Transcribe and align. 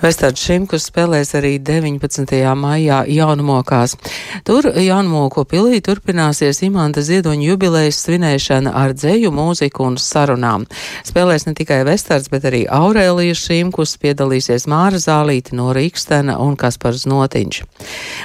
Vestards 0.00 0.40
Šimkus 0.40 0.86
spēlēs 0.88 1.34
arī 1.36 1.58
19. 1.60 2.30
maijā 2.56 3.02
jaunmokās. 3.12 3.98
Tur 4.48 4.70
jaunmoku 4.80 5.42
pilī 5.44 5.82
turpināsies 5.84 6.62
Imanta 6.64 7.02
Ziedoņa 7.04 7.44
jubilejas 7.44 7.98
svinēšana 8.06 8.72
ar 8.80 8.94
dzeju, 8.96 9.28
mūziku 9.36 9.84
un 9.84 9.98
sarunām. 10.00 10.64
Spēlēs 11.04 11.44
ne 11.44 11.52
tikai 11.58 11.82
Vestards, 11.84 12.30
bet 12.32 12.46
arī 12.48 12.62
Aurēlijas 12.64 13.42
Šimkus 13.44 13.92
piedalīsies 14.00 14.64
Māra 14.72 14.96
Zālīte 14.96 15.52
no 15.58 15.68
Rīkstena 15.76 16.38
un 16.40 16.56
Kaspars 16.56 17.04
Notiņš. 17.04 17.60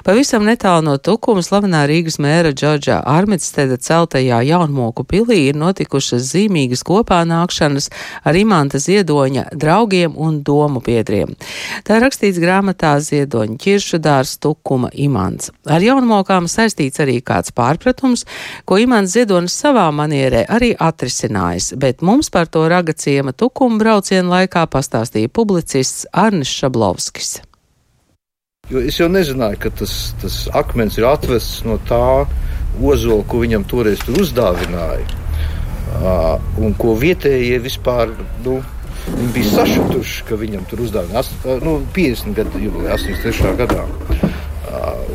Pavisam 0.07 0.47
netālu 0.47 0.87
no 0.87 0.95
Tukuma 0.95 1.43
slavenā 1.43 1.83
Rīgas 1.91 2.21
mēra 2.23 2.55
Džordža 2.55 3.01
Armitsteda 3.03 3.75
celtajā 3.75 4.39
jaunmoku 4.47 5.03
pilī 5.03 5.49
ir 5.49 5.59
notikušas 5.59 6.23
zīmīgas 6.31 6.87
kopā 6.87 7.19
nākšanas 7.27 7.91
ar 8.23 8.39
Imanta 8.39 8.79
Ziedoņa 8.79 9.49
draugiem 9.51 10.15
un 10.15 10.39
domu 10.39 10.79
biedriem. 10.79 11.35
Tā 11.87 11.99
rakstīts 12.03 12.39
grāmatā 12.41 12.95
Ziedoņa 13.03 13.57
ķiršu 13.61 13.99
dārs 14.03 14.35
Tukuma 14.41 14.91
imants. 14.93 15.51
Ar 15.69 15.83
jaunmokām 15.83 16.49
saistīts 16.51 17.01
arī 17.03 17.19
kāds 17.25 17.53
pārpratums, 17.55 18.25
ko 18.65 18.79
imants 18.81 19.15
Ziedonis 19.15 19.55
savā 19.55 19.87
manierē 19.95 20.45
arī 20.51 20.73
atrisinājis, 20.75 21.73
bet 21.81 22.05
mums 22.05 22.31
par 22.33 22.47
to 22.51 22.67
raga 22.71 22.93
ciema 22.93 23.33
Tukuma 23.33 23.81
brauciena 23.81 24.39
laikā 24.39 24.67
pastāstīja 24.71 25.33
publicists 25.33 26.07
Arnis 26.13 26.51
Šablovskis. 26.51 27.37
Jo 28.65 28.81
es 28.81 28.95
jau 28.97 29.05
nezināju, 29.13 29.59
ka 29.61 29.69
tas, 29.81 29.91
tas 30.21 30.39
akmens 30.57 30.95
ir 30.97 31.05
atvests 31.05 31.61
no 31.67 31.77
tā 31.85 32.25
ozola, 32.81 33.21
ko 33.29 33.43
viņam 33.43 33.65
toreiz 33.69 34.01
tur 34.01 34.23
uzdāvināja. 34.23 35.05
Uh, 35.95 36.41
un 36.59 36.73
ko 36.75 36.95
vietējie 36.97 37.59
vispār 37.61 38.09
nu, 38.43 38.57
Viņi 39.05 39.31
bija 39.35 39.51
sašutuši, 39.51 40.23
ka 40.25 40.37
viņam 40.39 40.65
tur 40.69 40.81
uzdāvināja 40.85 41.59
nu, 41.63 41.77
50 41.95 42.37
gadu 42.37 42.61
jubileja, 42.61 42.97
83. 42.97 43.53
gadā. 43.59 43.85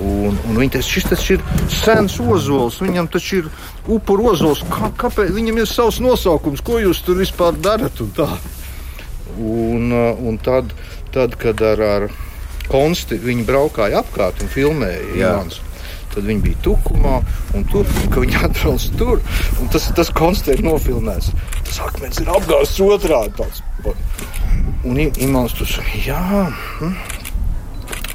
Un, 0.00 0.36
un 0.48 0.56
viņi 0.56 0.76
teica, 0.76 0.86
šis 0.86 1.08
tas 1.10 1.24
ir 1.34 1.42
sens 1.74 2.16
ozols, 2.22 2.78
viņam 2.80 3.10
taču 3.12 3.42
ir 3.42 3.48
upuru 3.90 4.30
ozols. 4.32 4.62
Kā, 4.70 4.92
kāpēc 5.04 5.32
viņam 5.36 5.60
ir 5.60 5.68
savs 5.68 6.00
nosaukums, 6.00 6.62
ko 6.64 6.78
jūs 6.80 7.02
tur 7.04 7.20
vispār 7.20 7.58
darat? 7.60 8.00
Un, 8.00 8.14
un, 9.40 9.90
un 10.30 10.38
tad, 10.40 10.72
tad, 11.14 11.36
kad 11.40 11.60
ar, 11.66 11.82
ar 11.96 12.06
konsti 12.70 13.18
viņi 13.20 13.44
braukāja 13.48 14.04
apkārt 14.04 14.40
un 14.44 14.54
filmēja 14.54 15.18
Jānis 15.18 15.60
tad 16.14 16.26
viņi 16.26 16.44
bija 16.44 16.60
tukumā, 16.64 17.16
un 17.56 17.66
tur 17.70 17.88
viņi 18.14 18.42
atrādās 18.46 18.88
tur. 18.98 19.22
Tas, 19.72 19.90
tas 19.96 20.12
konstē 20.16 20.56
ir 20.56 20.64
nofilmēts. 20.66 21.32
Tas 21.68 21.80
akmens 21.86 22.20
ir 22.22 22.30
apgāzts 22.32 22.80
otrādi. 22.84 23.34
Tāds. 23.38 23.62
Un 24.86 24.98
imants 25.00 25.54
tur 25.58 25.70
jā, 26.00 26.20
hm, 26.80 26.94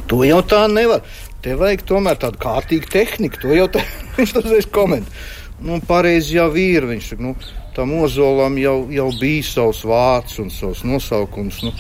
to 0.10 0.24
jau 0.28 0.42
tā 0.46 0.66
nevar. 0.72 1.06
Te 1.46 1.54
vajag 1.54 1.84
tomēr 1.86 2.18
tādu 2.18 2.42
kārtīgu 2.42 2.90
tehniku. 2.90 3.44
To 3.44 3.54
jau 3.54 3.68
te, 3.76 3.84
viņš 4.18 4.38
tas 4.38 4.48
reiz 4.50 4.70
komentē. 4.74 5.26
Nu, 5.66 5.78
pareizi 5.88 6.36
jau 6.40 6.50
ir. 6.60 6.88
Viņš 6.90 7.12
saka, 7.12 7.24
nu, 7.24 7.36
tam 7.76 7.94
ozolam 8.02 8.58
jau, 8.60 8.80
jau 8.92 9.12
bija 9.20 9.46
savs 9.46 9.84
vārds 9.88 10.40
un 10.44 10.50
savs 10.54 10.84
nosaukums. 10.88 11.62
Nu, 11.68 11.72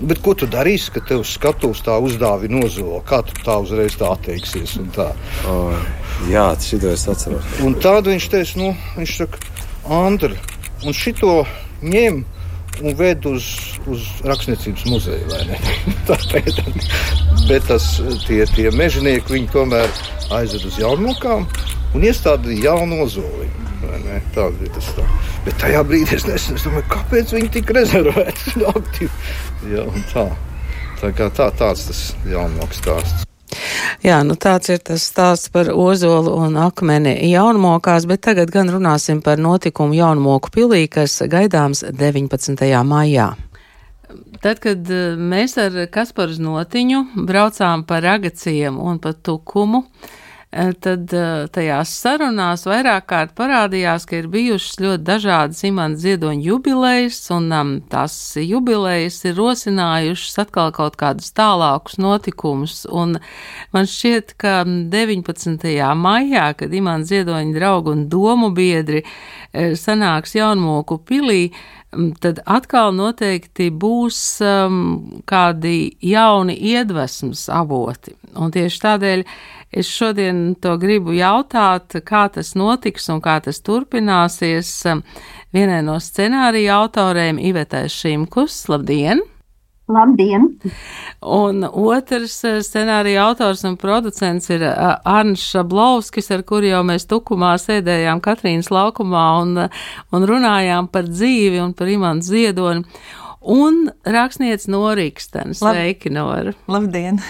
Bet 0.00 0.18
ko 0.24 0.34
tu 0.34 0.46
darīsi, 0.50 0.90
kad 0.94 1.06
tev 1.06 1.22
skatos 1.28 1.82
tā 1.86 1.94
uzdāvina 2.02 2.64
nozola? 2.64 2.98
Kā 3.06 3.20
tu 3.26 3.32
tā 3.46 3.54
uzreiz 3.62 3.94
tā 4.00 4.10
atteiksies? 4.14 4.74
Tā. 4.96 5.12
Oh, 5.50 5.74
jā, 6.30 6.48
tas 6.58 6.72
ir 6.74 6.86
es 6.90 7.06
atceros. 7.10 7.46
Un 7.64 7.72
tādu 7.82 8.10
viņš 8.10 8.26
teica, 8.32 8.54
nu, 8.58 8.68
viņš 8.98 9.12
saka, 9.22 9.36
Andri, 9.94 10.36
un 10.82 10.92
šito 10.96 11.44
ņem 11.84 12.24
un 12.82 12.96
ved 12.98 13.26
uz, 13.30 13.44
uz 13.86 14.00
rakstniecības 14.26 14.84
muzeju. 14.90 15.26
Bet 17.48 17.62
tas, 17.68 17.84
tie, 18.26 18.42
tie 18.50 18.68
mežonieki, 18.74 19.36
viņi 19.36 19.48
tomēr 19.54 19.88
aizved 20.34 20.64
uz 20.72 20.76
jaunmokām 20.80 21.46
un 21.94 22.00
iestādīja 22.08 22.72
jaunu 22.72 23.04
ozoliņu. 23.04 23.54
Tāds 24.34 24.56
bija 24.58 24.72
tas. 24.74 24.88
Tā. 24.96 25.04
Bet 25.44 25.58
tajā 25.60 25.82
brīdī 25.84 26.16
es 26.16 26.24
domāju, 26.64 26.86
kāpēc 26.88 27.34
viņi 27.36 27.50
tika 27.58 27.76
rezervēti. 27.76 28.54
ja, 29.74 29.84
tā. 30.12 30.24
Tā 31.02 31.10
kā 31.12 31.28
tā, 31.36 31.50
tāds 31.52 31.84
tas 31.90 32.00
jaunmoks 32.30 32.80
stāsts. 32.80 33.26
Jā, 34.04 34.22
nu 34.24 34.38
tāds 34.40 34.70
ir 34.72 34.80
tas 34.84 35.04
stāsts 35.04 35.50
par 35.52 35.68
ozolu 35.70 36.32
un 36.46 36.56
akmeni 36.60 37.12
jaunmokās, 37.28 38.06
bet 38.08 38.24
tagad 38.24 38.50
gan 38.54 38.72
runāsim 38.72 39.20
par 39.24 39.40
notikumu 39.40 39.96
jaunmoku 39.98 40.52
pilī, 40.54 40.86
kas 40.88 41.20
gaidāms 41.30 41.84
19. 41.92 42.64
maijā. 42.88 43.34
Tad, 44.40 44.60
kad 44.64 44.90
eh, 44.92 45.14
mēs 45.16 45.58
ar 45.60 45.76
Kasparu 45.92 46.40
Notiņu 46.40 47.06
braucām 47.28 47.84
pa 47.88 48.00
ragaciem 48.04 48.76
un 48.80 49.00
pa 49.02 49.14
tukumu, 49.16 49.84
uh, 49.84 50.12
tad 50.54 51.10
eh, 51.14 51.46
tajās 51.50 51.90
sarunās 51.98 52.62
vairāk 52.68 53.08
kārt 53.10 53.32
parādījās, 53.38 54.04
ka 54.06 54.20
ir 54.20 54.28
bijušas 54.30 54.78
ļoti 54.82 55.02
dažādas 55.06 55.62
imanta 55.66 55.98
ziedoņa 56.04 56.46
jubilejas, 56.46 57.18
un 57.34 57.48
um, 57.50 57.72
tās 57.90 58.14
jubilejas 58.38 59.18
ir 59.26 59.34
rosinājušas 59.38 60.38
atkal 60.44 60.70
kaut 60.76 60.98
kādus 61.00 61.32
tālākus 61.34 61.98
notikumus, 61.98 62.84
un 62.86 63.18
man 63.74 63.90
šķiet, 63.90 64.36
ka 64.38 64.60
19. 64.64 65.66
maijā, 65.98 66.50
kad 66.58 66.74
imanta 66.74 67.10
ziedoņa 67.10 67.58
draugu 67.58 67.96
un 67.96 68.06
domu 68.12 68.52
biedri 68.54 69.02
eh, 69.02 69.74
sanāks 69.78 70.36
jaunmoku 70.38 71.00
pilī, 71.02 71.48
tad 72.22 72.40
atkal 72.50 72.94
noteikti 72.94 73.68
būs 73.70 74.20
um, 74.44 74.78
kādi 75.30 75.94
jauni 76.02 76.56
iedvesmas 76.74 77.46
avoti. 77.52 78.14
Un 78.34 78.54
tieši 78.54 78.80
tādēļ 78.82 79.26
es 79.74 79.90
šodien 79.90 80.54
to 80.62 80.76
gribu 80.78 81.14
jautāt, 81.16 81.98
kā 82.06 82.24
tas 82.32 82.54
notiks 82.58 83.10
un 83.12 83.20
kā 83.24 83.40
tas 83.44 83.60
turpināsies 83.64 84.72
vienai 85.54 85.82
no 85.86 85.98
scenārija 86.02 86.80
autoriem 86.80 87.38
Ivetai 87.42 87.86
Šimkus. 87.92 88.64
Labdien! 88.70 89.22
Labdien! 89.84 90.46
Un 91.20 91.64
otrs 91.68 92.38
eh, 92.48 92.60
scenārija 92.64 93.26
autors 93.26 93.66
un 93.68 93.74
producents 93.76 94.48
ir 94.48 94.62
eh, 94.64 94.78
Arns 95.04 95.42
Šablovskis, 95.50 96.30
ar 96.32 96.44
kuru 96.48 96.70
jau 96.70 96.80
mēs 96.88 97.04
tukumā 97.10 97.52
sēdējām 97.60 98.22
Katrīnas 98.24 98.72
laukumā 98.72 99.26
un, 99.42 99.66
un 100.08 100.26
runājām 100.30 100.88
par 100.88 101.10
dzīvi 101.10 101.60
un 101.60 101.76
par 101.76 101.92
imantu 101.92 102.30
ziedoni 102.30 102.86
un 103.44 103.90
rakstniece 104.08 104.70
Norīkstens. 104.72 105.60
Sveiki, 105.60 106.10
Nora! 106.12 106.54
Labdien! 106.70 107.20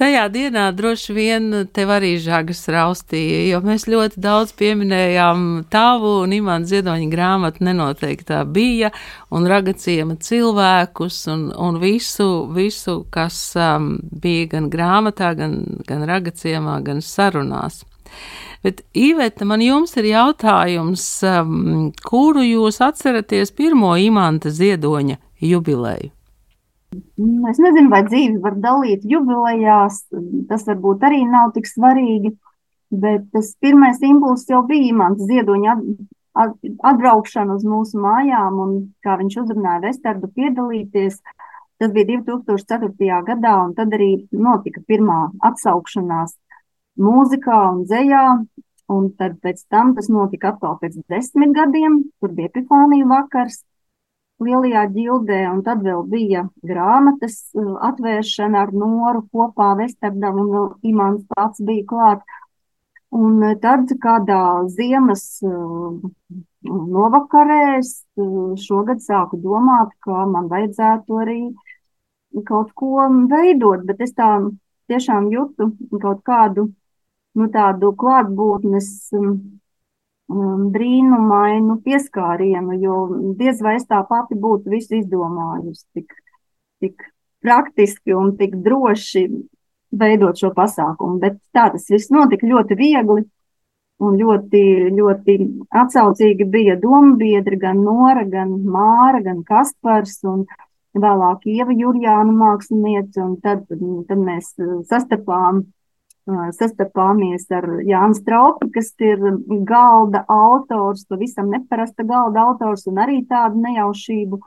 Tajā 0.00 0.26
dienā 0.34 0.66
droši 0.74 1.14
vien 1.14 1.48
tev 1.74 1.92
arī 1.94 2.14
žagas 2.22 2.64
raustīja, 2.72 3.44
jo 3.52 3.60
mēs 3.64 3.86
ļoti 3.90 4.20
daudz 4.24 4.54
pieminējām 4.58 5.64
tavu 5.72 6.16
un 6.24 6.34
Imants 6.36 6.72
Ziedoņa 6.72 7.08
grāmatu 7.12 7.66
nenoteiktā 7.68 8.42
bija 8.50 8.90
un 9.34 9.46
ragaciema 9.50 10.18
cilvēkus 10.18 11.20
un, 11.32 11.48
un 11.54 11.80
visu, 11.82 12.28
visu, 12.54 13.02
kas 13.14 13.38
um, 13.58 13.94
bija 14.10 14.54
gan 14.56 14.70
grāmatā, 14.72 15.34
gan, 15.38 15.60
gan 15.86 16.06
ragaciemā, 16.10 16.80
gan 16.86 17.02
sarunās. 17.04 17.84
Bet, 18.64 18.80
Iveta, 18.96 19.44
man 19.44 19.60
jums 19.60 19.92
ir 20.00 20.08
jautājums, 20.08 21.04
um, 21.28 21.90
kuru 22.00 22.42
jūs 22.46 22.80
atceraties 22.84 23.52
pirmo 23.52 23.92
imanta 24.00 24.48
ziedoņa 24.48 25.20
jubileju? 25.40 26.12
Es 27.50 27.58
nezinu, 27.58 27.90
vai 27.90 28.02
dzīvi 28.06 28.40
var 28.42 28.56
dalīt 28.62 29.06
jubilejās. 29.08 30.04
Tas 30.50 30.66
varbūt 30.68 31.06
arī 31.08 31.24
nav 31.26 31.54
tik 31.56 31.66
svarīgi. 31.70 32.34
Bet 32.94 33.24
tas 33.34 33.54
pirmais 33.62 33.98
impulss 34.06 34.46
jau 34.50 34.60
bija 34.68 34.94
mans 34.94 35.22
ziedoņa 35.26 35.74
atbraukšana 36.34 37.56
uz 37.58 37.64
mūsu 37.66 37.98
mājām, 38.02 38.60
un 38.62 38.76
kā 39.02 39.16
viņš 39.18 39.40
uzrunāja 39.42 39.82
Vestardu 39.88 40.30
piedalīties. 40.34 41.18
Tas 41.82 41.90
bija 41.94 42.20
2004. 42.22 43.20
gadā, 43.26 43.54
un 43.66 43.74
tad 43.74 43.94
arī 43.96 44.12
notika 44.30 44.82
pirmā 44.86 45.18
atsaukšanās 45.50 46.36
mūzikā 47.02 47.60
un 47.72 47.84
dzējā. 47.88 48.26
Un 48.94 49.06
tad 49.16 49.38
pēc 49.40 49.62
tam 49.72 49.94
tas 49.96 50.10
notika 50.12 50.50
atkal 50.52 50.74
pēc 50.76 50.98
desmit 51.08 51.54
gadiem, 51.56 52.02
kur 52.20 52.34
bija 52.36 52.50
Epifānija 52.50 53.06
vakars 53.08 53.62
lielajā 54.42 54.86
ģildē, 54.94 55.40
un 55.52 55.62
tad 55.66 55.82
vēl 55.84 56.02
bija 56.10 56.44
grāmatas 56.66 57.36
uh, 57.54 57.74
atvēršana 57.88 58.64
ar 58.64 58.72
Noru 58.74 59.24
kopā 59.32 59.74
Vesterdam, 59.78 60.40
un 60.42 60.50
vēl 60.54 60.68
Imants 60.90 61.26
pats 61.30 61.62
bija 61.62 61.86
klāt. 61.92 62.24
Un 63.14 63.38
uh, 63.42 63.54
tad 63.62 63.92
kādā 64.02 64.40
ziemas 64.74 65.24
uh, 65.46 65.94
novakarēs 66.64 67.94
šogad 68.64 69.02
sāku 69.04 69.38
domāt, 69.42 69.92
ka 70.04 70.24
man 70.30 70.48
vajadzētu 70.50 71.20
arī 71.22 71.40
kaut 72.48 72.72
ko 72.74 73.04
veidot, 73.30 73.84
bet 73.86 74.00
es 74.02 74.14
tā 74.16 74.30
tiešām 74.90 75.28
jūtu 75.32 75.70
kaut 76.02 76.24
kādu 76.26 76.68
nu, 77.38 77.48
tādu 77.54 77.92
klātbūtnes 77.98 78.88
um, 79.18 79.36
brīnumainu 80.28 81.78
pieskārienu, 81.84 82.78
jo 82.80 82.94
diez 83.38 83.60
vai 83.62 83.76
es 83.76 83.84
tā 83.86 84.00
pati 84.08 84.34
būtu 84.34 84.72
visu 84.72 84.96
izdomājusi 84.96 85.84
tik, 85.94 86.14
tik 86.80 87.04
praktiski 87.44 88.14
un 88.16 88.36
tik 88.38 88.56
droši 88.64 89.28
veidot 89.94 90.38
šo 90.40 90.50
pasākumu. 90.56 91.20
Bet 91.20 91.38
tā 91.52 91.68
tas 91.74 91.88
viss 91.90 92.10
notika 92.10 92.46
ļoti 92.46 92.78
viegli. 92.78 93.24
Un 94.02 94.16
ļoti, 94.18 94.60
ļoti 94.90 95.34
atsaucīgi 95.70 96.44
bija 96.50 96.74
dombiedri, 96.82 97.56
gan 97.62 97.78
Nora, 97.86 98.24
gan 98.26 98.50
Māra, 98.66 99.20
gan 99.22 99.44
Kaspars, 99.46 100.16
un 100.26 100.42
vēlāk 100.98 101.46
Ieva 101.46 101.76
Jurjāna 101.78 102.34
mākslinieca, 102.34 103.22
un 103.22 103.36
tad, 103.44 103.62
tad 103.70 104.18
mēs 104.18 104.50
sastapām, 104.90 105.62
sastapāmies 106.26 107.44
ar 107.52 107.66
Jānu 107.84 108.16
Straupi, 108.16 108.70
kas 108.72 108.92
ir 109.00 109.20
galda 109.68 110.24
autors, 110.28 111.04
pavisam 111.08 111.50
neparasta 111.52 112.04
galda 112.04 112.46
autors, 112.48 112.86
un 112.86 112.98
arī 112.98 113.24
tādu 113.28 113.60
nejaušību 113.60 114.40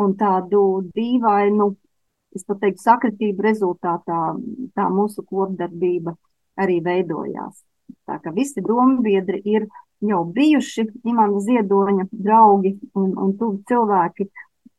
un 0.00 0.14
tādu 0.16 0.62
dīvainu, 0.94 1.74
es 2.34 2.44
pat 2.44 2.60
teiktu, 2.60 2.82
sakritību 2.82 3.42
rezultātā 3.42 4.36
tā 4.76 4.88
mūsu 4.92 5.24
kopdarbība 5.24 6.16
arī 6.56 6.80
veidojās. 6.84 7.62
Tā 8.06 8.18
kā 8.22 8.32
visi 8.34 8.62
dombiedri 8.64 9.40
ir 9.44 9.68
jau 10.04 10.24
bijuši 10.24 10.86
Imants 11.04 11.44
Ziedoņa 11.46 12.08
draugi 12.10 12.76
un, 12.94 13.12
un 13.16 13.36
tuvi 13.38 13.62
cilvēki, 13.68 14.28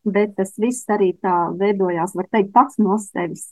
bet 0.08 0.36
tas 0.38 0.54
viss 0.58 0.88
arī 0.90 1.14
tā 1.22 1.52
veidojās, 1.58 2.16
var 2.16 2.28
teikt, 2.32 2.54
pats 2.54 2.78
no 2.82 2.98
sevis. 3.02 3.52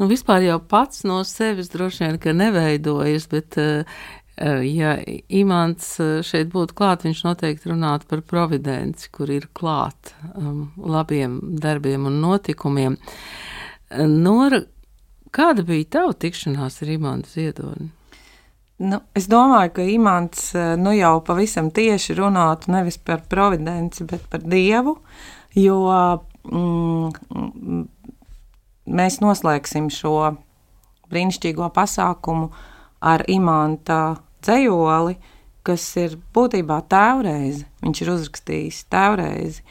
Nu, 0.00 0.08
vispār 0.10 0.42
jau 0.46 0.58
pats 0.58 1.04
no 1.06 1.20
sevis 1.28 1.70
droši 1.72 2.06
vien, 2.06 2.18
ka 2.22 2.32
neveidojas, 2.34 3.28
bet, 3.30 3.58
uh, 3.60 3.84
ja 4.64 4.96
Imants 5.28 5.94
eh, 6.00 6.18
šeit 6.24 6.50
būtu 6.52 6.74
klāt, 6.78 7.04
viņš 7.06 7.22
noteikti 7.26 7.70
runātu 7.70 8.08
par 8.10 8.22
providenci, 8.26 9.10
kur 9.12 9.30
ir 9.30 9.48
klāt 9.54 10.14
um, 10.34 10.70
labiem 10.76 11.38
darbiem 11.60 12.08
un 12.08 12.20
notikumiem. 12.24 12.96
Nora, 14.08 14.62
kāda 15.30 15.66
bija 15.68 15.90
tava 15.98 16.14
tikšanās 16.16 16.80
ar 16.82 16.94
Imantu 16.94 17.28
Ziedoni? 17.34 17.90
Nu, 18.82 18.98
es 19.14 19.28
domāju, 19.30 19.76
ka 19.76 19.84
Imants 19.86 20.48
eh, 20.56 20.74
nu, 20.80 20.94
jau 20.96 21.18
pavisam 21.26 21.70
tieši 21.70 22.16
runātu 22.18 22.72
nevis 22.72 22.98
par 22.98 23.22
providenci, 23.30 24.06
bet 24.08 24.24
par 24.32 24.42
dievu, 24.42 24.96
jo 25.54 25.78
mm, 26.48 27.84
mēs 28.86 29.20
noslēgsim 29.22 29.88
šo 29.92 30.16
brīnišķīgo 31.12 31.68
pasākumu 31.74 32.50
ar 33.02 33.24
Imanta 33.30 34.16
dzējoli, 34.42 35.16
kas 35.66 35.84
ir 36.00 36.16
būtībā 36.34 36.80
tēvreizi. 36.90 37.66
Viņš 37.84 38.02
ir 38.02 38.12
uzrakstījis 38.16 38.80
tēvreizi. 38.90 39.62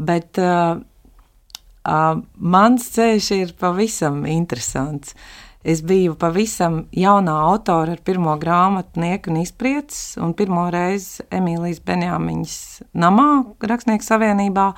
Bet 0.00 0.40
uh, 0.40 0.80
uh, 0.80 2.24
mans 2.34 2.88
ceļš 2.96 3.30
ir 3.36 3.54
pavisam 3.60 4.24
interesants. 4.30 5.14
Es 5.60 5.82
biju 5.84 6.14
pavisam 6.16 6.86
jaunā 6.96 7.34
autora 7.50 7.92
ar 7.92 8.00
pirmo 8.00 8.32
grāmatnieku 8.40 9.28
un 9.28 9.42
izprieces, 9.42 10.16
un 10.16 10.32
pirmo 10.32 10.64
reizi 10.72 11.26
Emīlijas 11.28 11.82
Benjāmiņas 11.84 12.54
namā, 12.96 13.28
Rakstnieku 13.60 14.06
savienībā, 14.06 14.70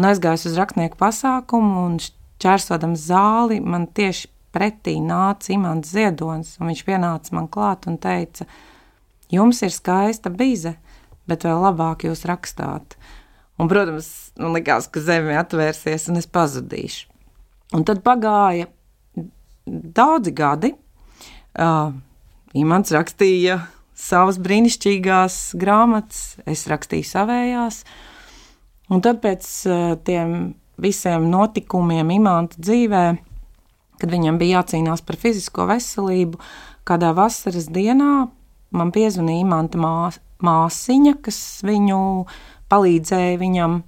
un 0.00 0.08
aizgāju 0.08 0.48
uz 0.48 0.56
rakstnieku 0.56 0.96
pasākumu, 1.02 1.84
un 1.84 2.00
čērsodam 2.40 2.96
zāli, 2.98 3.60
man 3.60 3.86
tieši 3.86 4.30
pretī 4.54 4.96
nāca 5.02 5.52
Imants 5.54 5.92
Ziedonis, 5.94 6.56
un 6.58 6.70
viņš 6.70 6.82
pienāca 6.86 7.36
man 7.36 7.48
klāt 7.52 7.86
un 7.90 7.98
teica, 8.02 8.46
jums 9.30 9.62
ir 9.62 9.74
skaista 9.74 10.32
bize, 10.32 10.74
bet 11.30 11.46
vēl 11.46 11.62
labāk 11.62 12.08
jūs 12.08 12.26
rakstāt. 12.28 12.96
Un, 13.60 13.68
protams, 13.68 14.32
man 14.40 14.56
likās, 14.56 14.88
ka 14.88 15.02
zeme 15.04 15.36
atvērsies 15.38 16.08
un 16.10 16.18
es 16.18 16.28
pazudīšu. 16.30 17.10
Un 17.76 17.84
tad 17.86 18.00
pagāja 18.02 18.66
daudzi 19.66 20.32
gadi. 20.34 20.72
Uh, 21.54 21.92
Imants 22.58 22.90
rakstīja 22.94 23.60
savas 23.94 24.40
brīnišķīgās 24.42 25.36
grāmatas, 25.60 26.40
es 26.48 26.64
rakstīju 26.70 27.06
savējās. 27.06 27.84
Un 28.90 29.04
tad 29.04 29.20
pēc 29.22 29.46
uh, 29.68 29.92
tiem 30.02 30.54
visiem 30.82 31.28
notikumiem 31.30 32.10
Imanta 32.16 32.58
dzīvē, 32.60 33.04
kad 34.00 34.12
viņam 34.12 34.38
bija 34.40 34.60
jācīnās 34.60 35.04
par 35.04 35.18
fizisko 35.20 35.66
veselību, 35.68 36.40
kādā 36.88 37.12
vasaras 37.16 37.68
dienā 37.72 38.30
man 38.76 38.92
piezvanīja 38.94 39.44
Imanta 39.44 39.80
mās, 39.80 40.20
māsiņa, 40.44 41.16
kas 41.24 41.38
viņu 41.66 42.00
palīdzēja 42.70 43.38
viņam 43.40 43.80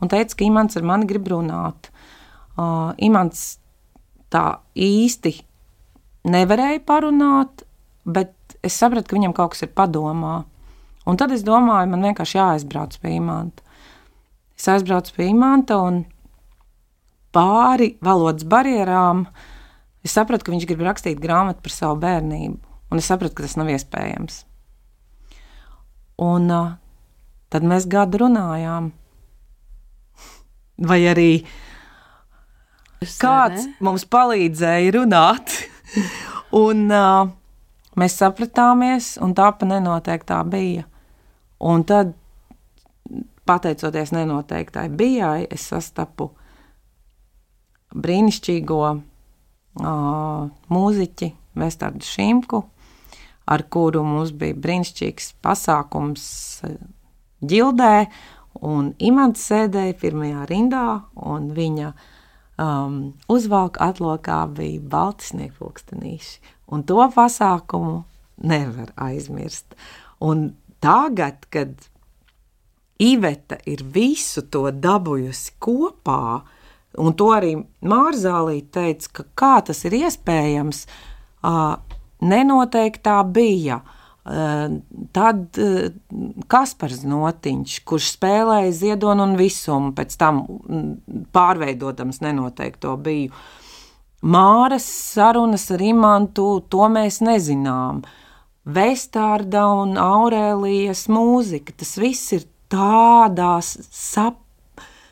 un 0.00 0.10
teica, 0.10 0.36
ka 0.36 0.46
Imants 0.46 0.78
ar 0.80 0.86
mani 0.88 1.08
grib 1.08 1.28
runāt. 1.30 1.90
Uh, 2.56 2.90
Imants 2.98 3.60
tā 4.32 4.60
īsti 4.74 5.34
nevarēja 6.30 6.82
parunāt, 6.86 7.64
bet 8.04 8.34
es 8.66 8.76
sapratu, 8.76 9.10
ka 9.10 9.18
viņam 9.18 9.34
kaut 9.36 9.54
kas 9.54 9.66
ir 9.66 9.74
padomā. 9.76 10.42
Un 11.08 11.18
tad 11.20 11.32
es 11.34 11.44
domāju, 11.46 11.90
man 11.90 12.04
vienkārši 12.10 12.38
jāaizbrauc 12.38 12.96
pie 13.00 13.16
imanta. 13.16 13.64
Es 14.58 14.68
aizbraucu 14.68 15.14
pie 15.16 15.30
imanta 15.32 15.78
un 15.80 16.02
pāri 17.34 17.94
valodas 18.04 18.46
barjerām 18.48 19.24
es 20.04 20.14
sapratu, 20.16 20.46
ka 20.46 20.54
viņš 20.54 20.68
grib 20.68 20.84
rakstīt 20.86 21.20
grāmatu 21.22 21.62
par 21.64 21.74
savu 21.74 21.98
bērnību. 22.02 22.58
Un 22.90 22.98
es 22.98 23.08
sapratu, 23.10 23.36
ka 23.38 23.46
tas 23.46 23.56
nav 23.60 23.70
iespējams. 23.70 24.44
Un 26.20 26.50
uh, 26.52 26.72
tad 27.52 27.66
mēs 27.66 27.86
gadu 27.90 28.24
runājām. 28.24 28.90
Vai 30.80 30.98
arī 31.08 31.30
uh, 31.42 31.52
Kāds 33.00 33.64
mums 33.80 34.04
palīdzēja 34.12 34.92
runāt, 34.92 35.54
un 36.64 36.82
uh, 36.92 37.30
mēs 37.96 38.18
sapratāmies, 38.20 39.14
un 39.24 39.32
tā 39.36 39.46
pa 39.56 39.68
nenoteiktā 39.68 40.42
bija. 40.44 40.84
Un 41.64 41.84
tad, 41.88 42.12
pateicoties 43.48 44.12
nenoteiktai 44.12 44.90
bijai, 44.92 45.46
es 45.48 45.64
sastapu 45.72 46.28
brīnišķīgo 47.94 48.82
uh, 48.90 50.50
mūziķi 50.70 51.30
Vestardu 51.60 52.06
Šimku, 52.06 52.62
ar 53.50 53.66
kuru 53.72 54.04
mums 54.06 54.30
bija 54.36 54.54
brīnišķīgs 54.54 55.34
pasākums 55.42 56.24
ģildē, 57.40 57.94
un 58.66 58.94
Imants 58.98 59.42
sēdēja 59.50 59.98
pirmajā 59.98 60.46
rindā, 60.50 60.86
un 61.14 61.50
viņa 61.56 61.90
uh, 61.90 62.08
um, 62.60 62.96
uzvalka 63.28 63.90
atlokā 63.90 64.40
bija 64.54 64.80
balti 64.92 65.30
sniegpulkstenīši. 65.32 66.38
Un 66.70 66.84
to 66.86 67.00
pasākumu 67.14 68.02
nevar 68.46 68.92
aizmirst. 69.00 69.74
Un 70.20 70.52
tagad, 70.82 71.46
kad 71.50 71.74
Iveta 73.00 73.56
ir 73.64 73.80
visu 73.80 74.42
to 74.52 74.66
dabūjusi 74.76 75.54
kopā, 75.56 76.42
un 76.98 77.14
to 77.14 77.30
arī 77.36 77.54
Mārzālī 77.86 78.64
teica, 78.72 79.08
ka 79.20 79.24
kā 79.38 79.54
tas 79.68 79.84
ir 79.86 79.94
iespējams, 80.00 80.86
nenoteiktā 82.20 83.16
bija. 83.30 83.80
Tad 85.16 85.58
Kaspars 86.52 87.00
Notiņš, 87.08 87.78
kurš 87.88 88.10
spēlēja 88.16 88.74
ziedonu 88.76 89.24
un 89.24 89.38
visumu, 89.38 89.94
pēc 89.96 90.18
tam 90.20 90.42
pārveidotams 91.34 92.20
nenoteikto 92.22 92.96
biju. 93.00 93.32
Māras 94.20 94.84
sarunas 94.84 95.70
ar 95.72 95.80
Imantu, 95.80 96.60
to 96.68 96.90
mēs 96.92 97.22
nezinām. 97.24 98.02
Vestārda 98.68 99.64
un 99.80 99.96
Aurēlijas 99.96 101.06
mūzika, 101.08 101.72
tas 101.80 101.96
viss 101.96 102.34
ir 102.36 102.44
tādās 102.70 103.72
sap, 103.88 104.36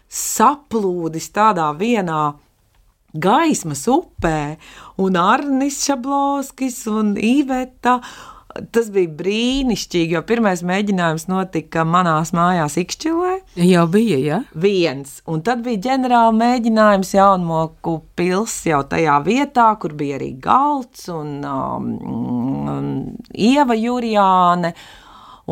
saplūdis 0.08 1.30
tādā 1.36 1.68
vienā 1.78 2.22
gaismas 3.18 3.86
upē, 3.88 4.56
un 5.00 5.16
Arnis 5.20 5.82
Šablovskis 5.86 6.82
un 6.92 7.14
Iveta 7.16 7.98
tas 8.72 8.88
bija 8.90 9.10
brīnišķīgi, 9.18 10.16
jo 10.16 10.22
pirmais 10.26 10.62
mēģinājums 10.66 11.28
notika 11.30 11.84
manās 11.86 12.32
mājās 12.34 12.78
Ikšķilē. 12.80 13.34
Jau 13.68 13.84
bija, 13.92 14.18
ja? 14.18 14.38
Viens, 14.58 15.18
un 15.30 15.42
tad 15.46 15.62
bija 15.66 15.82
ģenerāla 15.88 16.34
mēģinājums 16.36 17.12
Jaunmoku 17.14 17.98
pils 18.18 18.56
jau 18.66 18.80
tajā 18.90 19.18
vietā, 19.26 19.68
kur 19.80 19.94
bija 19.98 20.18
arī 20.18 20.32
Galts 20.42 21.06
un 21.12 21.38
um, 21.46 21.90
um, 22.74 22.92
Ieva 23.32 23.76
Jurijāne, 23.78 24.74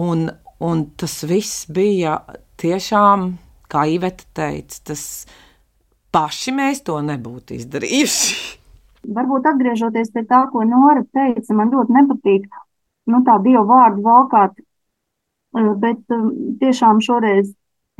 un, 0.02 0.28
un 0.66 0.86
tas 0.98 1.20
viss 1.28 1.66
bija 1.72 2.18
tiešām, 2.60 3.34
kā 3.72 3.86
Iveta 3.90 4.26
teica, 4.36 4.80
tas 4.92 5.02
paši 6.14 6.54
mēs 6.56 6.84
to 6.86 6.98
nebūtu 7.04 7.58
izdarījuši. 7.60 8.36
Varbūt 9.16 9.50
atgriežoties 9.52 10.10
pie 10.14 10.24
tā, 10.26 10.46
ko 10.50 10.64
Nora 10.66 11.04
teica, 11.14 11.54
man 11.54 11.70
ļoti 11.74 11.94
nepatīk 11.94 12.48
nu, 13.12 13.22
tā 13.26 13.36
dievu 13.44 13.66
vārdu 13.68 14.02
valkāt, 14.06 14.56
eh, 14.58 15.72
bet 15.82 16.02
eh, 16.10 16.24
tiešām 16.62 17.02
šoreiz 17.04 17.52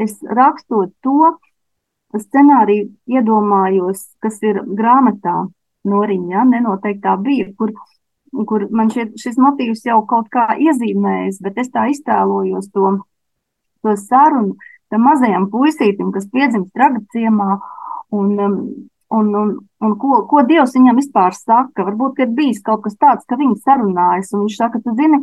es 0.02 0.18
rakstot 0.22 0.92
to, 1.04 1.36
scenāriju 2.16 2.90
iedomājos, 3.10 4.06
kas 4.22 4.38
ir 4.46 4.62
grāmatā 4.78 5.46
Noriņa, 5.86 6.30
ja, 6.32 6.44
nenoteiktā 6.48 7.14
bija, 7.22 7.50
kur, 7.58 7.72
kur 8.50 8.66
man 8.74 8.90
šie, 8.90 9.08
šis 9.20 9.36
motīvs 9.38 9.84
jau 9.86 10.00
kaut 10.08 10.30
kā 10.32 10.56
iezīmējas, 10.58 11.38
bet 11.44 11.60
es 11.62 11.70
tā 11.74 11.86
iztēlojos 11.92 12.72
to, 12.74 12.96
to 13.86 13.94
sarunu 14.00 14.56
tam 14.96 15.06
mazajam 15.06 15.46
puisītim, 15.52 16.10
kas 16.16 16.26
piedzimst 16.32 16.72
ragaciemā, 16.80 17.60
un, 18.16 18.34
um, 18.48 18.58
un, 19.12 19.32
un, 19.44 19.54
un 19.84 19.96
ko, 20.00 20.24
ko 20.30 20.42
Dievs 20.48 20.74
viņam 20.78 20.98
vispār 20.98 21.36
saka. 21.36 21.84
Varbūt, 21.84 22.16
ka 22.16 22.26
ir 22.26 22.34
bijis 22.40 22.64
kaut 22.64 22.86
kas 22.88 22.96
tāds, 22.96 23.28
ka 23.28 23.38
viņi 23.38 23.60
sarunājas, 23.60 24.32
un 24.32 24.46
viņš 24.46 24.58
saka, 24.64 24.80
tu 24.80 24.96
zini, 24.98 25.20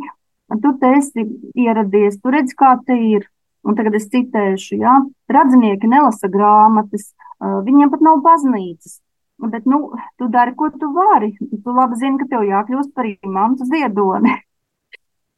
tu 0.62 0.76
te 0.78 0.96
esi 1.02 1.28
ieradies, 1.58 2.22
tu 2.22 2.32
redzi, 2.32 2.56
kā 2.56 2.76
te 2.86 2.96
ir, 3.12 3.26
Un 3.64 3.76
tagad 3.78 3.96
es 3.96 4.10
citēšu, 4.12 4.76
ja 4.76 4.98
radzinieki 5.32 5.88
nelasa 5.88 6.28
grāmatas, 6.28 7.08
viņiem 7.40 7.92
pat 7.92 8.02
nav 8.04 8.20
baznīcas. 8.24 8.98
Bet, 9.44 9.64
nu, 9.68 9.88
tu 10.20 10.28
dari, 10.30 10.52
ko 10.56 10.68
tu 10.70 10.90
vari. 10.94 11.32
Tu 11.40 11.72
labi 11.74 11.96
zini, 11.98 12.20
ka 12.20 12.28
tev 12.30 12.44
jākļūst 12.46 12.92
par 12.94 13.08
imantu 13.08 13.66
ziedoni. 13.66 14.36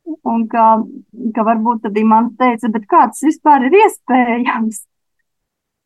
Un 0.06 0.44
ka, 0.50 0.64
ka 1.34 1.44
varbūt 1.46 1.82
tad 1.86 1.96
imants 1.98 2.36
teica, 2.38 2.70
bet 2.74 2.84
kā 2.90 3.06
tas 3.10 3.24
vispār 3.26 3.66
ir 3.66 3.74
iespējams? 3.80 4.84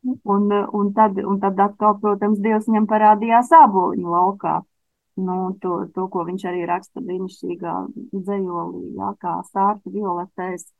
Un, 0.02 0.50
un, 0.50 0.92
tad, 0.96 1.16
un 1.24 1.40
tad 1.40 1.60
atkal, 1.60 1.96
protams, 2.00 2.40
Dievs 2.40 2.68
viņam 2.68 2.86
parādījās 2.88 3.52
āboliņu 3.56 4.12
laukā. 4.12 4.60
Nu, 5.20 5.36
to, 5.60 5.80
to, 5.94 6.06
ko 6.12 6.24
viņš 6.28 6.46
arī 6.48 6.62
raksta 6.68 7.02
brīnišķīgā 7.04 7.74
dzējolī, 8.12 8.84
jā, 8.96 9.10
kā 9.20 9.34
sārta 9.50 9.92
violetēs. 9.92 10.70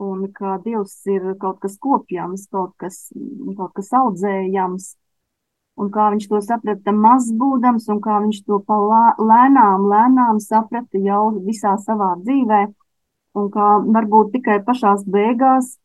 Un 0.00 0.28
ka 0.32 0.56
Dievs 0.64 0.94
ir 1.10 1.34
kaut 1.42 1.58
kas 1.64 1.76
kopjams, 1.82 2.46
kaut 2.52 2.76
kas, 2.80 3.08
kaut 3.58 3.74
kas 3.76 3.92
audzējams, 3.98 4.92
un 5.78 5.90
kā 5.94 6.10
viņš 6.14 6.28
to 6.30 6.40
saprata 6.44 6.94
maz 6.94 7.28
būdams, 7.40 7.88
un 7.92 8.00
kā 8.04 8.20
viņš 8.24 8.42
to 8.46 8.60
lēnām, 9.30 9.88
lēnām 9.92 10.40
saprata 10.42 11.02
jau 11.02 11.24
visā 11.46 11.76
savā 11.84 12.14
dzīvē, 12.22 12.62
un 13.38 13.52
kā 13.54 13.68
varbūt 13.86 14.32
tikai 14.36 14.58
pašās 14.66 15.06
beigās 15.06 15.76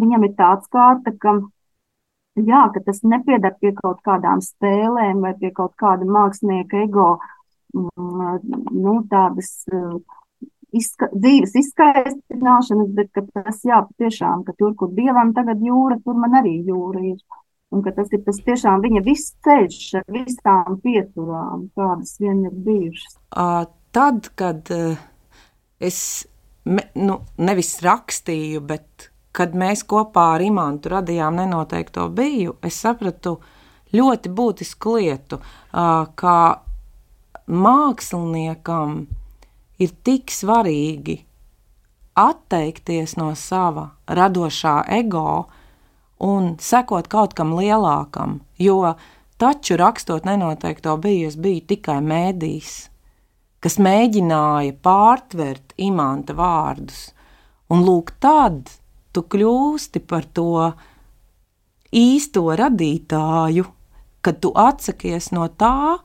viņam 0.00 0.24
ir 0.26 0.32
tāds 0.38 0.70
kārta, 0.72 1.12
ka, 1.20 1.36
jā, 2.40 2.62
ka 2.74 2.82
tas 2.86 3.02
nepiedar 3.04 3.56
pie 3.60 3.74
kaut 3.76 4.00
kādām 4.06 4.40
spēlēm 4.44 5.20
vai 5.24 5.34
pie 5.38 5.52
kaut 5.54 5.76
kāda 5.80 6.08
mākslinieka 6.08 6.84
ego, 6.86 7.18
mm, 7.76 8.40
nu, 8.72 8.96
tādas 9.10 9.52
uh, 9.72 10.00
izska 10.72 11.10
dzīves 11.12 11.54
izskaistināšanas, 11.60 12.92
bet 12.96 13.12
tas 13.34 13.60
jā, 13.68 13.82
patiešām, 13.90 14.44
ka 14.46 14.56
tur, 14.58 14.74
kur 14.78 14.92
dievam 14.96 15.34
tagad 15.36 15.60
jūra, 15.62 16.00
tur 16.04 16.18
man 16.18 16.40
arī 16.40 16.58
jūra 16.64 17.04
ir. 17.12 17.20
Un 17.72 17.84
ka 17.84 17.94
tas 17.96 18.10
ir 18.12 18.20
tas 18.26 18.40
tiešām 18.44 18.82
viņa 18.84 19.00
viss 19.06 19.32
ceļš 19.46 19.84
ar 20.00 20.04
visām 20.12 20.76
pieturām, 20.84 21.70
kādas 21.78 22.18
vien 22.20 22.44
ir 22.44 22.52
bijušas. 22.66 23.16
Uh, 23.32 23.64
tad, 23.96 24.28
kad 24.36 24.68
uh, 24.74 25.00
es 25.80 25.98
nu, 26.64 27.16
nevis 27.40 27.72
rakstīju, 27.84 28.60
bet 28.68 29.08
kad 29.32 29.56
mēs 29.56 29.86
kopā 29.88 30.34
ar 30.34 30.44
Imantu 30.44 30.92
radījām 30.92 31.40
nenoteikto 31.40 32.10
biju, 32.12 32.58
es 32.60 32.76
sapratu 32.84 33.38
ļoti 33.96 34.32
būtisku 34.36 34.98
lietu, 34.98 35.40
uh, 35.40 36.04
kā 36.12 36.38
māksliniekam 37.48 39.02
ir 39.82 39.96
tik 40.04 40.30
svarīgi 40.30 41.22
atteikties 42.18 43.16
no 43.16 43.32
sava 43.38 43.88
radošā 44.06 44.82
ego 44.98 45.48
un 46.22 46.54
sekot 46.62 47.08
kaut 47.10 47.34
kam 47.38 47.54
lielākam, 47.58 48.40
jo 48.58 48.94
taču 49.42 49.76
rakstot 49.80 50.26
nenoteikto 50.28 50.96
biju, 51.02 51.32
es 51.32 51.36
biju 51.36 51.64
tikai 51.72 51.98
mēdījis, 52.06 52.76
kas 53.62 53.78
mēģināja 53.82 54.76
pārtvert 54.82 55.74
imanta 55.82 56.36
vārdus, 56.38 57.10
un 57.70 57.82
lūk 57.86 58.14
tad 58.22 58.70
tu 59.12 59.24
kļūsti 59.34 60.02
par 60.06 60.26
to 60.34 60.72
īsto 61.92 62.46
radītāju, 62.58 63.66
kad 64.22 64.38
tu 64.40 64.52
atsakies 64.56 65.32
no 65.34 65.48
tā, 65.58 65.98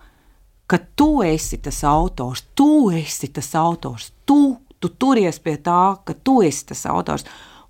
ka 0.67 0.79
tu 0.99 1.21
esi 1.23 1.61
tas 1.63 1.83
autors, 1.87 2.43
tu 2.57 2.89
esi 2.91 3.29
tas 3.31 3.53
autors, 3.55 4.11
tu, 4.25 4.57
tu 4.79 4.89
turies 4.99 5.39
pie 5.39 5.55
tā, 5.63 5.97
ka 6.03 6.13
tu 6.13 6.41
esi 6.43 6.65
tas 6.73 6.83
autors. 6.89 7.23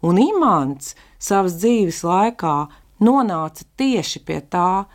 Un 0.06 0.20
Imants 0.22 0.94
savas 1.18 1.58
dzīves 1.58 2.04
laikā 2.06 2.56
nonāca 3.04 3.66
tieši 3.80 4.22
pie 4.26 4.40
tā, 4.46 4.86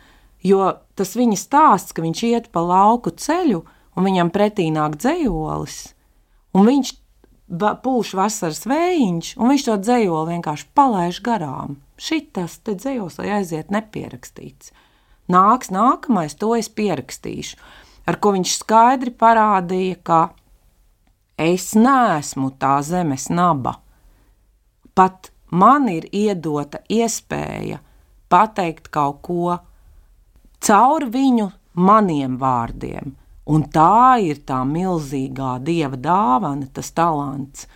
jo 0.43 0.71
tas 0.95 1.15
viņa 1.19 1.39
stāsts, 1.39 1.95
ka 1.95 2.03
viņš 2.03 2.23
iet 2.29 2.49
pa 2.55 2.63
lauku 2.63 3.11
ceļu 3.11 3.63
un 3.95 4.07
viņam 4.07 4.31
pretī 4.33 4.69
nāk 4.73 4.97
dzējolis, 4.99 5.79
un 6.55 6.67
viņš 6.69 6.93
pūš 7.83 8.15
vasaras 8.17 8.63
vējiņš, 8.69 9.35
un 9.37 9.53
viņš 9.53 9.67
to 9.67 9.77
dzējoli 9.83 10.37
vienkārši 10.37 10.69
palaiž 10.73 11.21
garām. 11.25 11.77
Šitas 11.99 12.57
te 12.65 12.73
dzējos, 12.79 13.19
lai 13.19 13.37
aiziet 13.39 13.69
nepierakstīts. 13.71 14.73
Nāks 15.31 15.69
nākamais, 15.71 16.33
to 16.35 16.55
es 16.57 16.71
pierakstīšu 16.71 17.59
ar 18.07 18.19
ko 18.19 18.33
viņš 18.35 18.57
skaidri 18.63 19.13
parādīja, 19.15 19.99
ka 20.03 20.19
es 21.39 21.71
neesmu 21.77 22.53
tā 22.59 22.77
zemes 22.85 23.29
naba. 23.31 23.79
Pat 24.93 25.31
man 25.51 25.89
ir 25.89 26.07
iedota 26.11 26.81
iespēja 26.89 27.79
pateikt 28.29 28.89
kaut 28.93 29.21
ko 29.25 29.57
caur 30.63 31.05
viņu 31.11 31.49
maniem 31.73 32.37
vārdiem, 32.41 33.13
un 33.49 33.65
tā 33.73 34.19
ir 34.23 34.43
tā 34.47 34.61
milzīgā 34.67 35.57
dieva 35.65 35.97
dāvana, 35.99 36.69
tas 36.73 36.91
talants. 36.95 37.67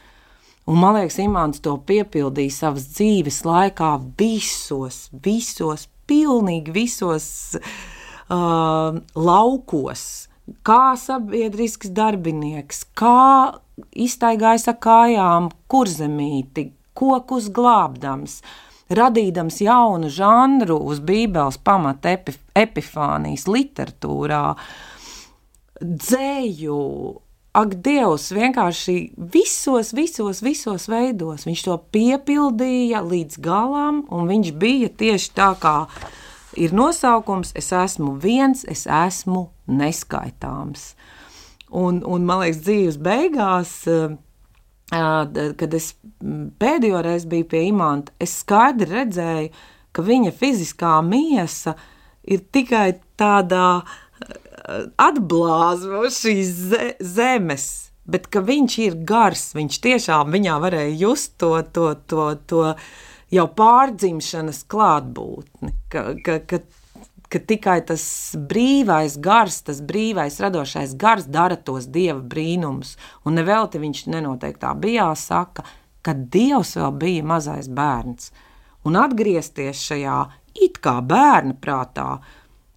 Un, 0.67 0.79
man 0.81 0.97
liekas, 0.97 1.19
Imants 1.23 1.61
to 1.63 1.77
piepildīja 1.87 2.53
savas 2.53 2.89
dzīves 2.91 3.43
laikā 3.47 3.93
visos, 4.19 5.07
visos, 5.23 5.87
pilnīgi 6.07 6.73
visos 6.75 7.27
uh, 7.55 8.97
laukos, 9.15 10.03
kā 10.67 10.95
sabiedrisks 10.99 11.91
darbinieks, 11.95 12.83
kā 12.99 13.59
iztaigājis 13.95 14.67
ar 14.71 14.77
kājām 14.83 15.49
kurzemīti, 15.71 16.69
kokus 16.97 17.51
glābdams, 17.53 18.41
radīdams 18.89 19.61
jaunu 19.61 20.09
žanru 20.11 20.79
uz 20.89 21.01
Bībeles 21.03 21.59
pamata 21.63 22.15
epi, 22.15 22.35
epifānijas 22.57 23.45
literatūrā, 23.51 24.43
dzēju, 25.81 26.81
ak, 27.57 27.73
Dievs, 27.85 28.29
vienkārši 28.35 28.97
visos, 29.33 29.93
visos, 29.97 30.41
visos 30.45 30.87
veidos. 30.91 31.47
Viņš 31.47 31.65
to 31.65 31.77
piepildīja 31.93 33.01
līdz 33.05 33.41
galam, 33.43 34.03
un 34.13 34.29
viņš 34.29 34.53
bija 34.61 34.91
tieši 34.93 35.33
tā 35.37 35.51
kā 35.61 35.77
ir 36.57 36.73
nosaukums, 36.73 37.53
es 37.57 37.71
esmu 37.73 38.15
viens, 38.21 38.63
es 38.69 38.85
esmu 38.85 39.47
neskaitāms. 39.69 40.93
Un, 41.67 41.99
un 42.07 42.23
man 42.25 42.45
liekas, 42.45 42.61
dzīves 42.63 43.01
beigās, 43.03 43.73
kad 44.89 45.73
es 45.75 45.91
pēdējo 46.59 47.01
reizi 47.03 47.27
biju 47.31 47.47
pie 47.51 47.65
imanta, 47.67 48.13
es 48.23 48.37
skaidri 48.41 48.89
redzēju, 48.93 49.49
ka 49.91 50.05
viņa 50.05 50.31
fiziskā 50.37 50.93
miesa 51.03 51.75
ir 52.27 52.45
tikai 52.53 52.99
tādā 53.19 53.81
atblāzma 54.99 56.07
šīs 56.13 56.55
zemes. 57.03 57.67
Bet 58.07 58.29
viņš 58.31 58.77
ir 58.85 58.93
gars, 59.03 59.49
viņš 59.57 59.81
tiešām 59.83 60.31
viņā 60.31 60.55
varēja 60.63 60.95
just 60.95 61.33
to, 61.41 61.57
to, 61.75 61.89
to, 62.07 62.29
to 62.47 62.61
jau 63.35 63.47
pārdzimšanas 63.57 64.61
klātbūtni, 64.71 65.73
ka, 65.91 66.13
ka, 66.23 66.37
ka, 66.47 66.61
ka 67.31 67.39
tikai 67.39 67.81
tas 67.87 68.03
brīvais 68.49 69.17
gars, 69.23 69.59
tas 69.67 69.81
brīvais 69.83 70.39
radošais 70.43 70.95
gars 70.99 71.27
dara 71.31 71.57
tos 71.57 71.89
dieva 71.91 72.21
brīnumus. 72.21 72.95
Un 73.25 73.37
nevelti 73.39 73.81
viņš 73.81 74.05
nenoteiktā 74.13 74.73
bijā 74.79 75.09
saka, 75.19 75.65
ka 76.01 76.15
dievs 76.15 76.75
vēl 76.79 76.93
bija 77.01 77.27
mazais 77.27 77.67
bērns. 77.67 78.31
Un 78.87 78.95
atgriezties 78.99 79.81
šajā 79.89 80.19
it 80.63 80.79
kā 80.83 80.97
bērna 81.03 81.57
prātā, 81.59 82.09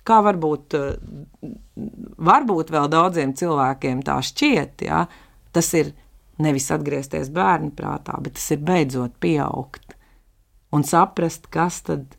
kā 0.04 0.18
varbūt, 0.26 0.74
varbūt 2.18 2.72
vēl 2.74 2.90
daudziem 2.90 3.36
cilvēkiem 3.38 4.02
tā 4.04 4.18
šķiet, 4.26 4.86
ja, 4.88 5.04
tas 5.54 5.70
ir 5.78 5.94
nevis 6.42 6.70
atgriezties 6.74 7.30
bērnu 7.32 7.70
prātā, 7.76 8.16
bet 8.18 8.38
tas 8.40 8.50
ir 8.56 8.64
beidzot 8.66 9.14
pieaugt 9.22 9.94
un 10.72 10.84
saprast, 10.86 11.48
kas 11.50 11.82
tad 11.86 12.16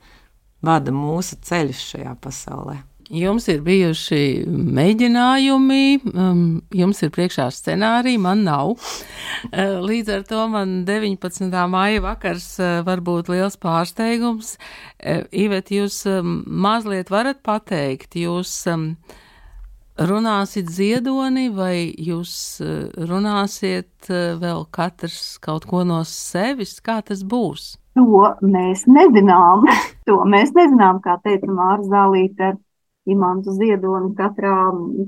vada 0.65 0.93
mūsu 0.95 1.37
ceļus 1.41 1.83
šajā 1.91 2.15
pasaulē. 2.21 2.79
Jums 3.11 3.43
ir 3.51 3.59
bijuši 3.59 4.47
mēģinājumi, 4.47 5.85
um, 6.13 6.43
jums 6.71 7.01
ir 7.03 7.09
priekšā 7.11 7.49
scenārija, 7.51 8.21
man 8.23 8.45
nav. 8.47 8.77
Uh, 9.49 9.81
līdz 9.83 10.13
ar 10.15 10.23
to 10.29 10.45
man 10.53 10.77
19. 10.87 11.51
māja 11.73 12.03
vakars 12.05 12.45
uh, 12.61 12.77
var 12.87 13.01
būt 13.03 13.33
liels 13.33 13.59
pārsteigums. 13.59 14.53
Uh, 14.55 15.25
Ivet, 15.35 15.73
jūs 15.75 15.99
um, 16.07 16.39
mazliet 16.47 17.11
varat 17.11 17.43
pateikt, 17.43 18.15
jūs 18.15 18.53
um, 18.71 18.93
runāsiet 19.99 20.71
ziedoni 20.71 21.49
vai 21.51 21.91
jūs 21.99 22.33
runāsiet 23.11 24.07
vēl 24.39 24.63
katrs 24.71 25.35
kaut 25.43 25.67
ko 25.67 25.83
no 25.83 25.99
sevis, 26.07 26.79
kā 26.79 27.01
tas 27.03 27.27
būs? 27.27 27.73
To 27.99 28.25
mēs 28.41 28.85
nezinām. 28.87 29.65
to 30.07 30.19
mēs 30.33 30.53
nezinām, 30.55 31.01
kā 31.03 31.17
teica 31.23 31.49
Māra 31.51 31.83
Zālīte 31.83 32.55
imantu 33.09 33.55
ziedoni 33.57 34.13
katrā, 34.17 34.55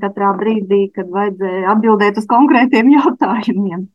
katrā 0.01 0.33
brīdī, 0.37 0.87
kad 0.95 1.11
vajadzēja 1.13 1.69
atbildēt 1.75 2.19
uz 2.21 2.29
konkrētiem 2.29 2.91
jautājumiem. 2.97 3.87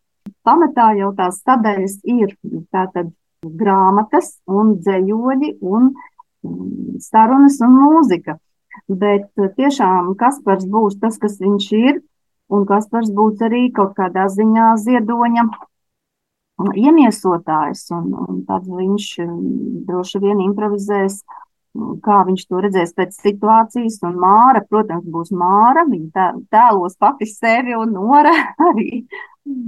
Pamatā 0.47 0.93
jau 0.99 1.13
tās 1.17 1.41
sadaļas 1.45 1.99
ir 2.09 2.37
tātad 2.73 3.11
grāmatas 3.45 4.37
un 4.51 4.77
dzējoļi 4.83 5.57
un 5.63 5.91
mm, 5.93 6.99
sarunas 7.03 7.59
un 7.65 7.75
mūzika. 7.77 8.39
Bet 8.89 9.29
tiešām 9.59 10.15
Kaspars 10.19 10.67
būs 10.71 10.99
tas, 11.03 11.19
kas 11.21 11.37
viņš 11.43 11.67
ir, 11.77 12.01
un 12.49 12.65
Kaspars 12.69 13.11
būs 13.15 13.43
arī 13.45 13.69
kaut 13.75 13.97
kādā 13.99 14.29
ziņā 14.33 14.71
ziedoņa 14.85 15.49
iemiesotājs, 16.59 17.85
un, 17.95 18.11
un 18.19 18.41
tad 18.49 18.67
viņš 18.67 19.11
droši 19.87 20.23
vien 20.25 20.41
improvizēs 20.43 21.23
kā 22.05 22.23
viņš 22.27 22.45
to 22.49 22.61
redzēs 22.65 22.95
pēc 22.97 23.17
situācijas. 23.17 23.99
Un 24.07 24.17
Māra, 24.23 24.63
protams, 24.69 25.07
būs 25.09 25.33
Māra. 25.35 25.85
Viņa 25.89 26.31
tēlos 26.53 26.97
pati 26.99 27.29
sevi 27.31 27.77
un 27.77 27.93
Nora 27.97 28.33
arī, 28.71 29.05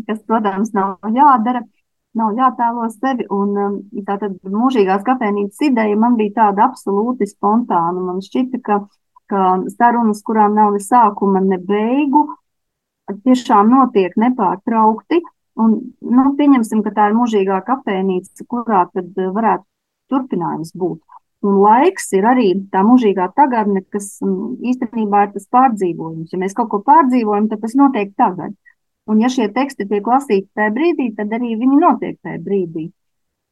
kas, 0.08 0.22
protams, 0.26 0.74
nav 0.76 0.98
jādara. 1.14 1.64
Nav 2.18 2.34
jātēlo 2.34 2.88
sevi. 2.90 3.26
Un 3.30 3.58
um, 3.64 3.74
tātad 4.06 4.34
mūžīgās 4.42 5.04
kafejnīcas 5.06 5.60
ideja 5.68 5.98
man 5.98 6.16
bija 6.18 6.40
tāda 6.40 6.66
absolūti 6.66 7.28
spontāna. 7.30 8.02
Man 8.02 8.18
šķita, 8.24 8.58
ka, 8.66 8.80
ka 9.30 9.50
sarunas, 9.76 10.24
kurām 10.26 10.56
nav 10.58 10.74
ne 10.74 10.82
sākuma, 10.82 11.42
ne 11.44 11.60
beigu, 11.62 12.26
tiešām 13.10 13.70
notiek 13.70 14.16
nepārtraukti. 14.18 15.22
Un, 15.60 15.76
nu, 16.00 16.24
pieņemsim, 16.38 16.82
ka 16.86 16.92
tā 16.96 17.10
ir 17.10 17.16
mūžīgā 17.18 17.60
kafejnīca, 17.66 18.46
kurā 18.48 18.84
tad 18.94 19.16
varētu 19.16 19.66
turpinājums 20.12 20.74
būt. 20.78 21.00
Un 21.46 21.56
laiks 21.62 22.10
ir 22.16 22.26
arī 22.28 22.50
tā 22.72 22.82
mūžīgā 22.84 23.30
tagadne, 23.36 23.80
kas 23.94 24.18
mm, 24.24 24.58
īstenībā 24.72 25.24
ir 25.26 25.30
tas 25.36 25.46
pārdzīvojums. 25.56 26.34
Ja 26.34 26.40
mēs 26.42 26.56
kaut 26.56 26.68
ko 26.72 26.82
pārdzīvojam, 26.84 27.48
tad 27.48 27.62
tas 27.64 27.76
notiek 27.80 28.12
tagad. 28.20 28.52
Un 29.08 29.22
ja 29.24 29.30
šie 29.32 29.48
teksti 29.54 29.86
tiek 29.88 30.06
lasīti 30.06 30.50
tajā 30.54 30.72
brīdī, 30.76 31.08
tad 31.16 31.32
arī 31.34 31.54
viņi 31.60 31.80
notiek 31.80 32.18
tajā 32.20 32.42
brīdī. 32.44 32.90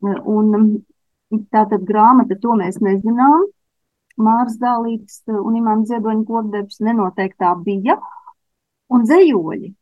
Un 0.04 0.52
mm, 0.52 1.40
tā 1.54 1.64
tad 1.70 1.86
grāmata, 1.88 2.36
to 2.42 2.58
mēs 2.60 2.76
nezinām. 2.84 3.48
Mārs 4.18 4.58
Dālīts 4.60 5.22
un 5.30 5.56
Imants 5.56 5.88
Ziedoņa 5.88 6.24
kopdarbs 6.28 6.80
nenoteiktā 6.84 7.54
bija. 7.64 7.96
Un 8.92 9.04
dzējoļi. 9.08 9.72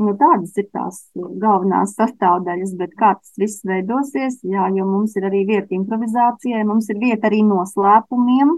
Nu, 0.00 0.14
tādas 0.16 0.54
ir 0.56 0.70
tās 0.72 1.02
galvenās 1.12 1.92
sastāvdaļas, 1.98 2.72
bet 2.80 2.94
kā 2.96 3.12
tas 3.18 3.34
viss 3.40 3.64
veidosies, 3.68 4.38
jā, 4.48 4.70
jo 4.72 4.86
mums 4.88 5.12
ir 5.18 5.26
arī 5.28 5.42
vieta 5.50 5.76
improvizācijai, 5.76 6.62
mums 6.64 6.88
ir 6.88 6.96
vieta 7.02 7.28
arī 7.28 7.42
noslēpumiem, 7.44 8.54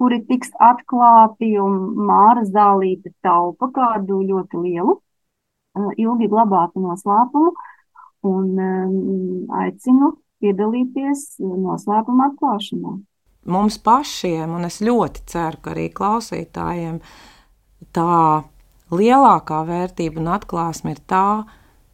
kuri 0.00 0.22
tiks 0.24 0.54
atklāti, 0.56 1.52
un 1.60 1.76
Māra 2.08 2.46
Zālīte 2.48 3.12
taupa 3.20 3.68
kādu 3.76 4.22
ļoti 4.24 4.62
lielu, 4.62 4.96
ilgi 6.00 6.28
glabātu 6.32 6.80
noslēpumu, 6.80 7.52
un 8.30 8.48
um, 8.64 8.94
aicinu 9.60 10.14
piedalīties 10.40 11.26
noslēpuma 11.44 12.30
atklāšanā. 12.30 12.94
Mums 13.50 13.76
pašiem, 13.84 14.52
un 14.56 14.64
es 14.68 14.80
ļoti 14.84 15.26
ceru, 15.28 15.60
ka 15.60 15.74
arī 15.74 15.86
klausītājiem, 15.92 17.00
tā 17.96 18.16
lielākā 18.94 19.62
vērtība 19.68 20.20
un 20.22 20.30
atklāsme 20.36 20.94
ir 20.94 21.02
tā, 21.10 21.42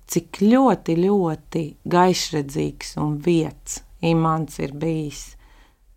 cik 0.06 0.40
ļoti, 0.42 0.96
ļoti 1.02 1.64
gaišredzīgs 1.90 2.94
un 3.02 3.16
vietas 3.22 3.82
imants 4.06 4.60
ir 4.62 4.74
bijis 4.76 5.36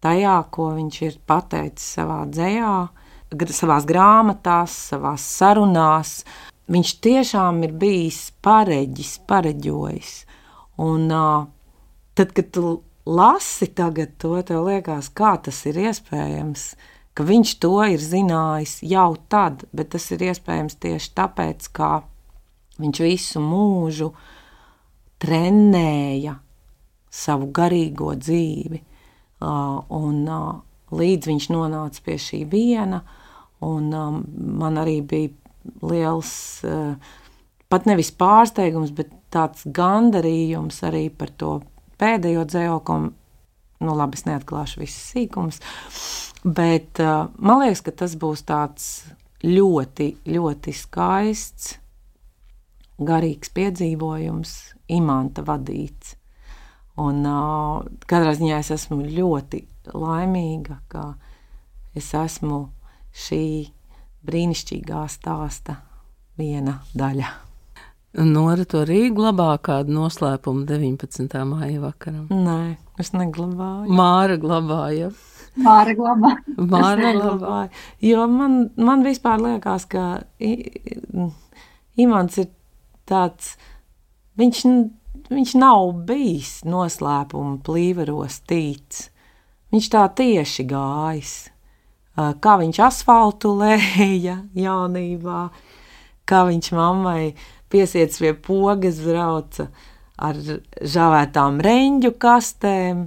tajā, 0.03 0.37
ko 0.51 0.71
viņš 0.77 1.01
ir 1.05 1.17
pateicis 1.27 1.95
savā 1.97 2.23
dzējā, 2.31 2.73
savās 3.53 3.87
grāmatās, 3.89 4.75
savās 4.91 5.25
sarunās. 5.37 6.19
Viņš 6.69 6.93
tiešām 7.03 7.63
ir 7.65 7.73
bijis 7.81 8.29
pareģis, 8.45 9.17
pareģojis. 9.29 10.13
Un 10.85 11.09
tad, 11.09 12.31
kad 12.37 12.51
tu 12.55 12.79
lasi 13.09 13.69
tagad 13.75 14.15
to, 14.21 14.37
tev 14.45 14.67
liekas, 14.69 15.09
kā 15.11 15.35
tas 15.43 15.59
ir 15.69 15.81
iespējams, 15.89 16.71
ka 17.19 17.25
viņš 17.27 17.49
to 17.59 17.73
ir 17.83 17.99
zinājis 17.99 18.77
jau 18.87 19.09
tad, 19.27 19.65
bet 19.75 19.89
tas 19.91 20.05
ir 20.15 20.21
iespējams 20.29 20.77
tieši 20.79 21.09
tāpēc, 21.17 21.65
ka 21.75 21.89
viņš 22.79 23.01
visu 23.03 23.41
mūžu 23.43 24.13
trenēja 25.19 26.37
savu 27.11 27.49
garīgo 27.51 28.13
dzīvi. 28.15 28.79
Un 29.43 30.21
līdz 31.01 31.31
viņš 31.33 31.49
nonāca 31.51 32.05
pie 32.07 32.15
šī 32.23 32.39
viena, 32.47 33.01
un 33.67 33.91
man 34.63 34.79
arī 34.79 35.01
bija 35.03 35.35
liels, 35.91 36.31
pat 37.67 37.91
nevis 37.91 38.13
pārsteigums, 38.15 38.95
bet 38.95 39.11
tāds 39.27 39.67
gandarījums 39.67 40.79
arī 40.87 41.09
par 41.11 41.35
to 41.35 41.51
pēdējo 41.99 42.47
dzējokumu. 42.47 43.11
Nu, 43.83 43.91
labi, 43.95 44.15
es 44.15 44.23
neatklāšu 44.27 44.85
visus 44.87 45.11
sīkumus. 45.11 45.59
Bet 46.43 47.01
uh, 47.03 47.27
man 47.35 47.63
liekas, 47.63 47.81
ka 47.83 47.93
tas 48.03 48.15
būs 48.19 48.45
tāds 48.47 48.85
ļoti, 49.43 50.13
ļoti 50.27 50.75
skaists, 50.75 51.73
garīgs 52.99 53.51
piedzīvojums, 53.55 54.55
imanta 54.95 55.43
vadīts. 55.47 56.15
Un 56.99 57.23
uh, 57.27 57.83
katrā 58.07 58.35
ziņā 58.35 58.59
es 58.59 58.71
esmu 58.75 59.01
ļoti 59.07 59.63
laimīga, 59.95 60.79
ka 60.91 61.05
es 61.95 62.11
esmu 62.15 62.65
šī 63.15 63.43
brīnišķīgā 64.27 65.05
stāsta 65.11 65.79
viena 66.39 66.79
daļa. 66.95 67.29
Nora 68.25 68.65
to 68.65 68.81
arī 68.81 69.11
glabā 69.13 69.51
kādu 69.61 69.93
noslēpumu 69.93 70.65
19. 70.67 71.35
māja 71.45 71.81
vakaram? 71.83 72.25
Nē, 72.33 72.79
es 72.99 73.13
neglabāju. 73.13 73.91
Māra 73.93 74.39
glabāja. 74.41 75.11
Māra 75.57 75.95
glabā. 75.97 76.35
Māra 76.57 77.13
glabā. 77.17 77.59
Jo 78.03 78.27
man, 78.31 78.69
man 78.77 79.03
vispār 79.05 79.41
liekas, 79.43 79.87
ka 79.89 80.21
Imants 81.99 82.39
ir 82.39 82.49
tāds, 83.09 83.55
viņš, 84.39 84.63
viņš 85.33 85.55
nav 85.59 85.93
bijis 86.07 86.59
noslēpuma 86.69 87.57
plīveros 87.65 88.41
tīts. 88.49 89.09
Viņš 89.73 89.89
tā 89.93 90.05
tieši 90.17 90.65
gājis. 90.69 91.33
Kā 92.15 92.55
viņš 92.59 92.79
asfaltu 92.83 93.53
lēja 93.59 94.39
jaunībā, 94.57 95.43
kā 96.27 96.41
viņš 96.49 96.71
mammai 96.75 97.33
piesiets 97.71 98.19
pie 98.19 98.33
pogas 98.33 98.99
brauca 99.05 99.69
ar 100.19 100.39
žāvētām 100.39 101.61
reņģu 101.63 102.11
kastēm 102.19 103.05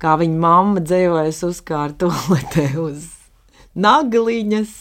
kā 0.00 0.16
viņa 0.20 0.38
mamma 0.42 0.82
dzējojas 0.84 1.40
uzkārtolē 1.48 2.66
uz 2.88 3.06
nagliņas. 3.78 4.74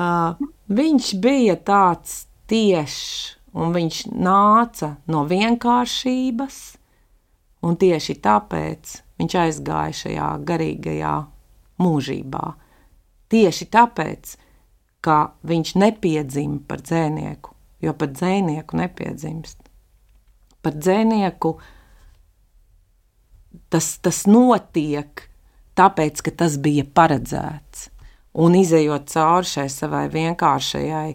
Uh, 0.00 0.38
viņš 0.70 1.12
bija 1.22 1.56
tāds 1.66 2.24
tiešs, 2.50 3.36
un 3.58 3.74
viņš 3.74 4.04
nāca 4.14 4.94
no 5.10 5.24
vienkāršības, 5.28 6.58
un 7.66 7.78
tieši 7.80 8.16
tāpēc 8.22 8.94
viņš 9.20 9.36
aizgāja 9.44 9.96
šajā 10.04 10.28
garīgajā 10.46 11.16
mūžībā. 11.82 12.44
Tieši 13.30 13.66
tāpēc, 13.74 14.36
ka 15.04 15.18
viņš 15.46 15.74
nepiedzima 15.80 16.62
par 16.68 16.80
dzēnieku, 16.86 17.52
jo 17.82 17.92
par 17.96 18.14
dzēnieku 18.14 18.78
nepiedzimst. 18.80 19.58
Par 20.60 20.74
dzēnieku 20.76 21.54
uh, 21.56 21.68
tas, 23.72 23.94
tas 24.02 24.24
notiek 24.30 25.26
tāpēc, 25.78 26.22
ka 26.26 26.34
tas 26.44 26.58
bija 26.60 26.84
paredzēts. 26.84 27.88
Un 28.40 28.54
izējot 28.54 29.10
cauri 29.10 29.48
šai 29.50 29.66
savai 29.72 30.04
vienkāršajai 30.12 31.08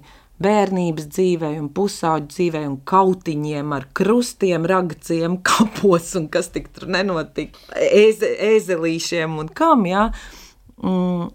bērnības 0.43 1.07
dzīvei, 1.15 1.53
un 1.61 1.69
pusauģu 1.75 2.27
dzīvei, 2.33 2.65
un 2.67 2.75
kautiņiem 2.87 3.71
ar 3.77 3.87
krustiem, 3.95 4.67
ragaciem, 4.67 5.39
kapos, 5.47 6.11
un 6.19 6.27
kas 6.31 6.51
tik 6.51 6.69
tur 6.75 6.89
nenotika, 6.91 7.59
eze, 7.79 8.33
ezelīšiem 8.55 9.39
un 9.39 9.51
kam, 9.55 9.87
jā. 9.87 10.09
Mm, 10.83 11.31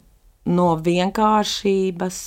no 0.50 0.68
vienkāršības 0.84 2.20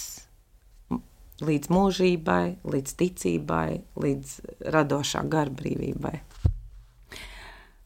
līdz 1.44 1.72
mūžībai, 1.74 2.44
līdz 2.74 2.94
ticībai, 3.00 3.68
līdz 4.00 4.38
radošā 4.74 5.24
garbrīvībai. 5.30 6.16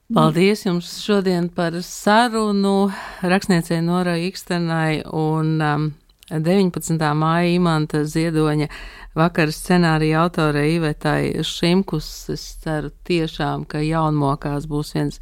Paldies 0.07 0.61
jums 0.63 0.87
šodien 1.03 1.49
par 1.51 1.75
sarunu 1.83 2.87
rakstniecei 3.27 3.81
Norai 3.83 4.29
Ikstenai 4.29 5.01
un 5.11 5.57
um, 5.59 5.89
19. 6.31 6.95
māja 7.11 7.49
Imanta 7.51 8.05
Ziedoņa 8.07 8.69
vakara 9.19 9.51
scenārija 9.51 10.21
autore 10.23 10.63
Ivetai 10.71 11.43
Šimkus. 11.43 12.07
Es 12.31 12.45
ceru 12.63 12.93
tiešām, 13.03 13.67
ka 13.67 13.83
jaunmokās 13.83 14.69
būs 14.71 14.93
viens, 14.95 15.19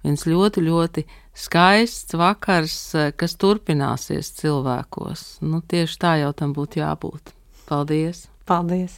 viens 0.00 0.24
ļoti, 0.24 0.64
ļoti 0.64 1.04
skaists 1.36 2.16
vakars, 2.16 2.80
kas 3.20 3.36
turpināsies 3.36 4.32
cilvēkos. 4.40 5.42
Nu, 5.44 5.60
tieši 5.60 6.00
tā 6.00 6.16
jau 6.24 6.32
tam 6.32 6.56
būtu 6.56 6.80
jābūt. 6.80 7.36
Paldies! 7.68 8.30
Paldies! 8.48 8.90